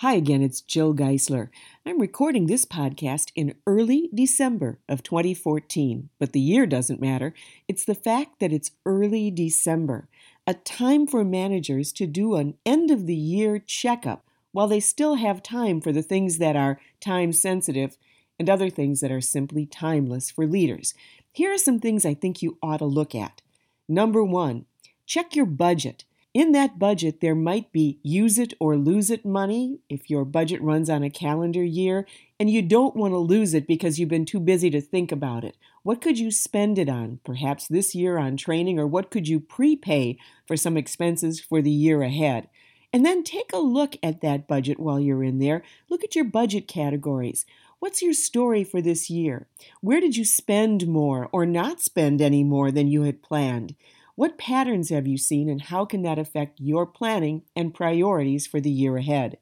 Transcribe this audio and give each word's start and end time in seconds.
Hi 0.00 0.12
again, 0.12 0.42
it's 0.42 0.60
Jill 0.60 0.94
Geisler. 0.94 1.48
I'm 1.86 1.98
recording 1.98 2.48
this 2.48 2.66
podcast 2.66 3.32
in 3.34 3.54
early 3.66 4.10
December 4.14 4.78
of 4.90 5.02
2014, 5.02 6.10
but 6.18 6.32
the 6.34 6.40
year 6.40 6.66
doesn't 6.66 7.00
matter. 7.00 7.32
It's 7.66 7.86
the 7.86 7.94
fact 7.94 8.38
that 8.40 8.52
it's 8.52 8.72
early 8.84 9.30
December, 9.30 10.10
a 10.46 10.52
time 10.52 11.06
for 11.06 11.24
managers 11.24 11.94
to 11.94 12.06
do 12.06 12.34
an 12.34 12.58
end 12.66 12.90
of 12.90 13.06
the 13.06 13.16
year 13.16 13.58
checkup 13.58 14.26
while 14.52 14.68
they 14.68 14.80
still 14.80 15.14
have 15.14 15.42
time 15.42 15.80
for 15.80 15.92
the 15.92 16.02
things 16.02 16.36
that 16.36 16.56
are 16.56 16.78
time 17.00 17.32
sensitive 17.32 17.96
and 18.38 18.50
other 18.50 18.68
things 18.68 19.00
that 19.00 19.10
are 19.10 19.22
simply 19.22 19.64
timeless 19.64 20.30
for 20.30 20.46
leaders. 20.46 20.92
Here 21.32 21.54
are 21.54 21.58
some 21.58 21.80
things 21.80 22.04
I 22.04 22.12
think 22.12 22.42
you 22.42 22.58
ought 22.62 22.80
to 22.80 22.84
look 22.84 23.14
at. 23.14 23.40
Number 23.88 24.22
one, 24.22 24.66
check 25.06 25.34
your 25.34 25.46
budget. 25.46 26.04
In 26.36 26.52
that 26.52 26.78
budget, 26.78 27.22
there 27.22 27.34
might 27.34 27.72
be 27.72 27.98
use 28.02 28.38
it 28.38 28.52
or 28.60 28.76
lose 28.76 29.08
it 29.10 29.24
money 29.24 29.78
if 29.88 30.10
your 30.10 30.26
budget 30.26 30.60
runs 30.60 30.90
on 30.90 31.02
a 31.02 31.08
calendar 31.08 31.64
year 31.64 32.06
and 32.38 32.50
you 32.50 32.60
don't 32.60 32.94
want 32.94 33.12
to 33.14 33.16
lose 33.16 33.54
it 33.54 33.66
because 33.66 33.98
you've 33.98 34.10
been 34.10 34.26
too 34.26 34.38
busy 34.38 34.68
to 34.68 34.82
think 34.82 35.10
about 35.10 35.44
it. 35.44 35.56
What 35.82 36.02
could 36.02 36.18
you 36.18 36.30
spend 36.30 36.78
it 36.78 36.90
on? 36.90 37.20
Perhaps 37.24 37.68
this 37.68 37.94
year 37.94 38.18
on 38.18 38.36
training, 38.36 38.78
or 38.78 38.86
what 38.86 39.10
could 39.10 39.26
you 39.26 39.40
prepay 39.40 40.18
for 40.46 40.58
some 40.58 40.76
expenses 40.76 41.40
for 41.40 41.62
the 41.62 41.70
year 41.70 42.02
ahead? 42.02 42.50
And 42.92 43.02
then 43.02 43.24
take 43.24 43.54
a 43.54 43.58
look 43.58 43.96
at 44.02 44.20
that 44.20 44.46
budget 44.46 44.78
while 44.78 45.00
you're 45.00 45.24
in 45.24 45.38
there. 45.38 45.62
Look 45.88 46.04
at 46.04 46.14
your 46.14 46.26
budget 46.26 46.68
categories. 46.68 47.46
What's 47.78 48.02
your 48.02 48.12
story 48.12 48.62
for 48.62 48.82
this 48.82 49.08
year? 49.08 49.46
Where 49.80 50.02
did 50.02 50.18
you 50.18 50.24
spend 50.26 50.86
more 50.86 51.30
or 51.32 51.46
not 51.46 51.80
spend 51.80 52.20
any 52.20 52.44
more 52.44 52.70
than 52.70 52.88
you 52.88 53.04
had 53.04 53.22
planned? 53.22 53.74
What 54.16 54.38
patterns 54.38 54.88
have 54.88 55.06
you 55.06 55.18
seen 55.18 55.50
and 55.50 55.60
how 55.60 55.84
can 55.84 56.00
that 56.02 56.18
affect 56.18 56.58
your 56.58 56.86
planning 56.86 57.42
and 57.54 57.74
priorities 57.74 58.46
for 58.46 58.62
the 58.62 58.70
year 58.70 58.96
ahead? 58.96 59.36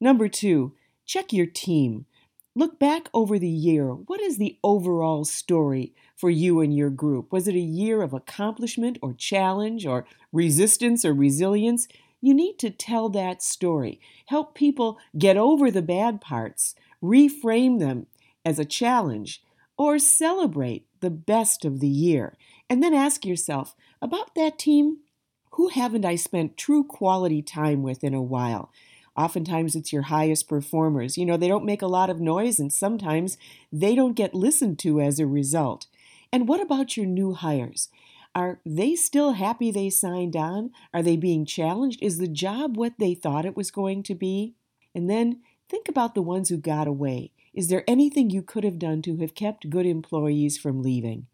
Number 0.00 0.28
two, 0.28 0.74
check 1.04 1.32
your 1.32 1.46
team. 1.46 2.06
Look 2.54 2.78
back 2.78 3.08
over 3.12 3.36
the 3.36 3.48
year. 3.48 3.88
What 3.88 4.20
is 4.20 4.38
the 4.38 4.58
overall 4.62 5.24
story 5.24 5.92
for 6.14 6.30
you 6.30 6.60
and 6.60 6.72
your 6.76 6.90
group? 6.90 7.32
Was 7.32 7.48
it 7.48 7.56
a 7.56 7.60
year 7.60 8.00
of 8.00 8.12
accomplishment 8.12 8.96
or 9.02 9.12
challenge 9.12 9.86
or 9.86 10.06
resistance 10.32 11.04
or 11.04 11.12
resilience? 11.12 11.88
You 12.20 12.32
need 12.32 12.60
to 12.60 12.70
tell 12.70 13.08
that 13.08 13.42
story. 13.42 14.00
Help 14.26 14.54
people 14.54 15.00
get 15.18 15.36
over 15.36 15.68
the 15.68 15.82
bad 15.82 16.20
parts, 16.20 16.76
reframe 17.02 17.80
them 17.80 18.06
as 18.44 18.60
a 18.60 18.64
challenge, 18.64 19.42
or 19.76 19.98
celebrate 19.98 20.86
the 21.02 21.10
best 21.10 21.66
of 21.66 21.80
the 21.80 21.88
year. 21.88 22.38
And 22.70 22.82
then 22.82 22.94
ask 22.94 23.26
yourself 23.26 23.76
about 24.00 24.34
that 24.34 24.58
team 24.58 25.00
who 25.52 25.68
haven't 25.68 26.06
I 26.06 26.16
spent 26.16 26.56
true 26.56 26.82
quality 26.82 27.42
time 27.42 27.82
with 27.82 28.02
in 28.02 28.14
a 28.14 28.22
while? 28.22 28.72
Oftentimes 29.14 29.76
it's 29.76 29.92
your 29.92 30.02
highest 30.02 30.48
performers. 30.48 31.18
You 31.18 31.26
know, 31.26 31.36
they 31.36 31.48
don't 31.48 31.66
make 31.66 31.82
a 31.82 31.86
lot 31.86 32.08
of 32.08 32.20
noise 32.20 32.58
and 32.58 32.72
sometimes 32.72 33.36
they 33.70 33.94
don't 33.94 34.16
get 34.16 34.34
listened 34.34 34.78
to 34.80 35.00
as 35.00 35.20
a 35.20 35.26
result. 35.26 35.86
And 36.32 36.48
what 36.48 36.62
about 36.62 36.96
your 36.96 37.04
new 37.04 37.34
hires? 37.34 37.90
Are 38.34 38.60
they 38.64 38.94
still 38.94 39.32
happy 39.32 39.70
they 39.70 39.90
signed 39.90 40.34
on? 40.34 40.70
Are 40.94 41.02
they 41.02 41.18
being 41.18 41.44
challenged? 41.44 42.02
Is 42.02 42.16
the 42.16 42.28
job 42.28 42.78
what 42.78 42.94
they 42.98 43.14
thought 43.14 43.44
it 43.44 43.56
was 43.56 43.70
going 43.70 44.02
to 44.04 44.14
be? 44.14 44.54
And 44.94 45.10
then 45.10 45.40
think 45.68 45.88
about 45.88 46.14
the 46.14 46.22
ones 46.22 46.48
who 46.48 46.56
got 46.56 46.86
away. 46.86 47.32
Is 47.54 47.68
there 47.68 47.84
anything 47.86 48.30
you 48.30 48.40
could 48.40 48.64
have 48.64 48.78
done 48.78 49.02
to 49.02 49.18
have 49.18 49.34
kept 49.34 49.68
good 49.68 49.84
employees 49.84 50.56
from 50.56 50.82
leaving? 50.82 51.26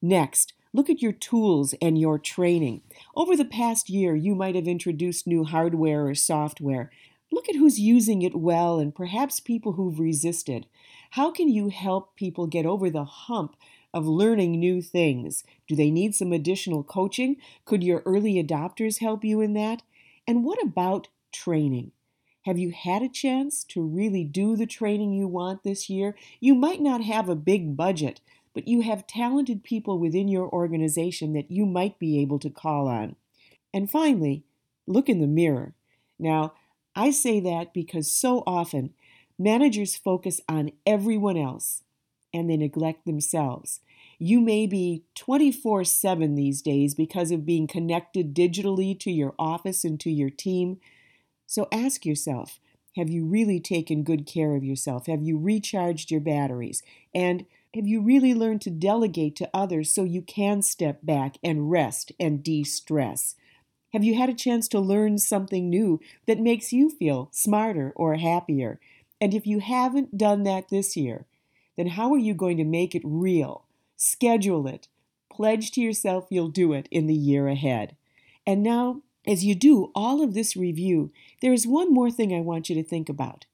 Next, 0.00 0.54
look 0.72 0.88
at 0.88 1.02
your 1.02 1.12
tools 1.12 1.74
and 1.82 1.98
your 1.98 2.18
training. 2.18 2.80
Over 3.14 3.36
the 3.36 3.44
past 3.44 3.90
year, 3.90 4.16
you 4.16 4.34
might 4.34 4.54
have 4.54 4.66
introduced 4.66 5.26
new 5.26 5.44
hardware 5.44 6.06
or 6.06 6.14
software. 6.14 6.90
Look 7.30 7.48
at 7.50 7.56
who's 7.56 7.78
using 7.78 8.22
it 8.22 8.34
well 8.34 8.78
and 8.78 8.94
perhaps 8.94 9.38
people 9.38 9.72
who've 9.72 10.00
resisted. 10.00 10.66
How 11.10 11.30
can 11.30 11.50
you 11.50 11.68
help 11.68 12.16
people 12.16 12.46
get 12.46 12.64
over 12.64 12.88
the 12.88 13.04
hump 13.04 13.54
of 13.92 14.06
learning 14.06 14.52
new 14.52 14.80
things? 14.80 15.44
Do 15.68 15.76
they 15.76 15.90
need 15.90 16.14
some 16.14 16.32
additional 16.32 16.84
coaching? 16.84 17.36
Could 17.66 17.84
your 17.84 18.02
early 18.06 18.42
adopters 18.42 19.00
help 19.00 19.24
you 19.24 19.42
in 19.42 19.52
that? 19.54 19.82
And 20.26 20.42
what 20.42 20.62
about 20.62 21.08
training? 21.32 21.92
Have 22.46 22.58
you 22.58 22.70
had 22.70 23.02
a 23.02 23.08
chance 23.08 23.64
to 23.64 23.82
really 23.82 24.22
do 24.22 24.54
the 24.54 24.66
training 24.66 25.12
you 25.12 25.26
want 25.26 25.64
this 25.64 25.90
year? 25.90 26.14
You 26.38 26.54
might 26.54 26.80
not 26.80 27.02
have 27.02 27.28
a 27.28 27.34
big 27.34 27.76
budget, 27.76 28.20
but 28.54 28.68
you 28.68 28.82
have 28.82 29.08
talented 29.08 29.64
people 29.64 29.98
within 29.98 30.28
your 30.28 30.48
organization 30.48 31.32
that 31.32 31.50
you 31.50 31.66
might 31.66 31.98
be 31.98 32.20
able 32.20 32.38
to 32.38 32.48
call 32.48 32.86
on. 32.86 33.16
And 33.74 33.90
finally, 33.90 34.44
look 34.86 35.08
in 35.08 35.20
the 35.20 35.26
mirror. 35.26 35.74
Now, 36.20 36.54
I 36.94 37.10
say 37.10 37.40
that 37.40 37.74
because 37.74 38.12
so 38.12 38.44
often 38.46 38.94
managers 39.36 39.96
focus 39.96 40.40
on 40.48 40.70
everyone 40.86 41.36
else 41.36 41.82
and 42.32 42.48
they 42.48 42.56
neglect 42.56 43.06
themselves. 43.06 43.80
You 44.20 44.40
may 44.40 44.68
be 44.68 45.02
24 45.16 45.82
7 45.82 46.36
these 46.36 46.62
days 46.62 46.94
because 46.94 47.32
of 47.32 47.44
being 47.44 47.66
connected 47.66 48.36
digitally 48.36 48.98
to 49.00 49.10
your 49.10 49.34
office 49.36 49.82
and 49.82 49.98
to 49.98 50.12
your 50.12 50.30
team. 50.30 50.78
So 51.46 51.68
ask 51.72 52.04
yourself 52.04 52.60
have 52.96 53.10
you 53.10 53.26
really 53.26 53.60
taken 53.60 54.02
good 54.02 54.26
care 54.26 54.56
of 54.56 54.64
yourself? 54.64 55.06
Have 55.06 55.22
you 55.22 55.36
recharged 55.38 56.10
your 56.10 56.20
batteries? 56.20 56.82
And 57.14 57.44
have 57.74 57.86
you 57.86 58.00
really 58.00 58.34
learned 58.34 58.62
to 58.62 58.70
delegate 58.70 59.36
to 59.36 59.50
others 59.52 59.92
so 59.92 60.02
you 60.02 60.22
can 60.22 60.62
step 60.62 61.00
back 61.02 61.36
and 61.42 61.70
rest 61.70 62.12
and 62.18 62.42
de 62.42 62.64
stress? 62.64 63.34
Have 63.92 64.02
you 64.02 64.14
had 64.14 64.30
a 64.30 64.34
chance 64.34 64.66
to 64.68 64.80
learn 64.80 65.18
something 65.18 65.68
new 65.68 66.00
that 66.26 66.40
makes 66.40 66.72
you 66.72 66.88
feel 66.88 67.28
smarter 67.32 67.92
or 67.96 68.16
happier? 68.16 68.80
And 69.20 69.34
if 69.34 69.46
you 69.46 69.58
haven't 69.58 70.16
done 70.16 70.42
that 70.44 70.70
this 70.70 70.96
year, 70.96 71.26
then 71.76 71.88
how 71.88 72.12
are 72.14 72.18
you 72.18 72.32
going 72.32 72.56
to 72.56 72.64
make 72.64 72.94
it 72.94 73.02
real? 73.04 73.66
Schedule 73.96 74.66
it. 74.66 74.88
Pledge 75.30 75.70
to 75.72 75.82
yourself 75.82 76.26
you'll 76.30 76.48
do 76.48 76.72
it 76.72 76.88
in 76.90 77.06
the 77.06 77.14
year 77.14 77.46
ahead. 77.46 77.94
And 78.46 78.62
now, 78.62 79.02
as 79.26 79.44
you 79.44 79.54
do 79.54 79.90
all 79.94 80.22
of 80.22 80.34
this 80.34 80.56
review, 80.56 81.12
there 81.42 81.52
is 81.52 81.66
one 81.66 81.92
more 81.92 82.10
thing 82.10 82.34
I 82.34 82.40
want 82.40 82.68
you 82.68 82.74
to 82.76 82.84
think 82.84 83.08
about. 83.08 83.46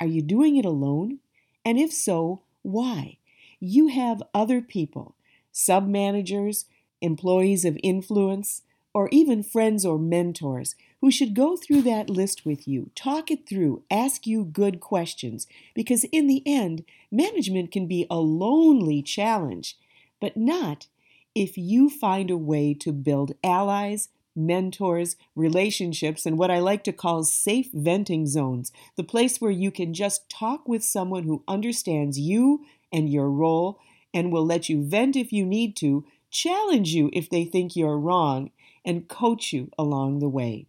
Are 0.00 0.06
you 0.06 0.22
doing 0.22 0.56
it 0.56 0.64
alone? 0.64 1.18
And 1.64 1.78
if 1.78 1.92
so, 1.92 2.42
why? 2.62 3.18
You 3.60 3.88
have 3.88 4.22
other 4.34 4.60
people, 4.60 5.14
sub 5.52 5.86
managers, 5.86 6.64
employees 7.00 7.64
of 7.64 7.78
influence, 7.82 8.62
or 8.92 9.08
even 9.12 9.42
friends 9.42 9.86
or 9.86 9.98
mentors 9.98 10.74
who 11.00 11.10
should 11.10 11.34
go 11.34 11.56
through 11.56 11.82
that 11.82 12.10
list 12.10 12.44
with 12.44 12.66
you, 12.66 12.90
talk 12.94 13.30
it 13.30 13.48
through, 13.48 13.82
ask 13.90 14.26
you 14.26 14.44
good 14.44 14.80
questions, 14.80 15.46
because 15.74 16.04
in 16.04 16.26
the 16.26 16.42
end, 16.44 16.84
management 17.10 17.70
can 17.70 17.86
be 17.86 18.06
a 18.10 18.16
lonely 18.16 19.00
challenge, 19.00 19.78
but 20.20 20.36
not 20.36 20.88
if 21.34 21.56
you 21.56 21.88
find 21.88 22.30
a 22.30 22.36
way 22.36 22.74
to 22.74 22.92
build 22.92 23.32
allies, 23.44 24.08
mentors, 24.34 25.16
relationships, 25.34 26.26
and 26.26 26.38
what 26.38 26.50
I 26.50 26.58
like 26.58 26.84
to 26.84 26.92
call 26.92 27.24
safe 27.24 27.68
venting 27.72 28.26
zones, 28.26 28.72
the 28.96 29.04
place 29.04 29.40
where 29.40 29.50
you 29.50 29.70
can 29.70 29.94
just 29.94 30.28
talk 30.28 30.68
with 30.68 30.84
someone 30.84 31.24
who 31.24 31.44
understands 31.48 32.18
you 32.18 32.64
and 32.92 33.10
your 33.10 33.30
role 33.30 33.78
and 34.12 34.32
will 34.32 34.44
let 34.44 34.68
you 34.68 34.82
vent 34.82 35.16
if 35.16 35.32
you 35.32 35.44
need 35.44 35.76
to, 35.76 36.04
challenge 36.30 36.94
you 36.94 37.10
if 37.12 37.28
they 37.28 37.44
think 37.44 37.74
you're 37.76 37.98
wrong, 37.98 38.50
and 38.84 39.08
coach 39.08 39.52
you 39.52 39.70
along 39.78 40.18
the 40.18 40.28
way. 40.28 40.66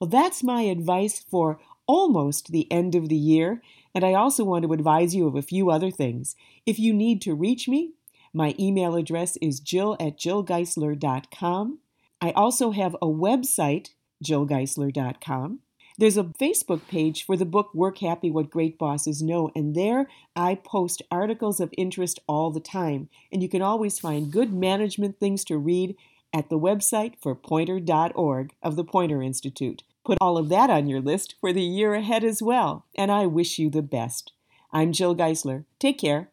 Well, 0.00 0.08
that's 0.08 0.42
my 0.42 0.62
advice 0.62 1.18
for 1.18 1.58
almost 1.86 2.48
the 2.48 2.70
end 2.70 2.94
of 2.94 3.08
the 3.08 3.16
year, 3.16 3.62
and 3.94 4.04
I 4.04 4.14
also 4.14 4.44
want 4.44 4.64
to 4.64 4.72
advise 4.72 5.14
you 5.14 5.26
of 5.26 5.36
a 5.36 5.42
few 5.42 5.70
other 5.70 5.90
things. 5.90 6.36
If 6.64 6.78
you 6.78 6.92
need 6.92 7.22
to 7.22 7.34
reach 7.34 7.68
me, 7.68 7.92
my 8.32 8.54
email 8.58 8.96
address 8.96 9.36
is 9.38 9.60
jill 9.60 9.96
at 9.98 10.18
jillgeisler.com. 10.18 11.78
I 12.20 12.30
also 12.32 12.70
have 12.70 12.94
a 12.96 13.06
website, 13.06 13.90
jillgeisler.com. 14.24 15.60
There's 15.98 16.18
a 16.18 16.24
Facebook 16.24 16.86
page 16.88 17.24
for 17.24 17.38
the 17.38 17.46
book 17.46 17.74
Work 17.74 17.98
Happy 17.98 18.30
What 18.30 18.50
Great 18.50 18.78
Bosses 18.78 19.22
Know, 19.22 19.50
and 19.54 19.74
there 19.74 20.08
I 20.34 20.56
post 20.56 21.00
articles 21.10 21.58
of 21.58 21.72
interest 21.78 22.20
all 22.26 22.50
the 22.50 22.60
time. 22.60 23.08
And 23.32 23.42
you 23.42 23.48
can 23.48 23.62
always 23.62 23.98
find 23.98 24.30
good 24.30 24.52
management 24.52 25.18
things 25.18 25.42
to 25.44 25.56
read 25.56 25.96
at 26.34 26.50
the 26.50 26.58
website 26.58 27.14
for 27.22 27.34
poynter.org 27.34 28.52
of 28.62 28.76
the 28.76 28.84
Poynter 28.84 29.22
Institute. 29.22 29.84
Put 30.04 30.18
all 30.20 30.36
of 30.36 30.50
that 30.50 30.68
on 30.68 30.86
your 30.86 31.00
list 31.00 31.34
for 31.40 31.52
the 31.52 31.62
year 31.62 31.94
ahead 31.94 32.24
as 32.24 32.42
well, 32.42 32.84
and 32.94 33.10
I 33.10 33.24
wish 33.24 33.58
you 33.58 33.70
the 33.70 33.82
best. 33.82 34.32
I'm 34.70 34.92
Jill 34.92 35.16
Geisler. 35.16 35.64
Take 35.78 35.98
care. 35.98 36.30